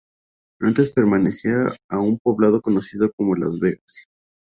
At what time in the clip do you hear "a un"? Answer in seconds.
1.91-2.17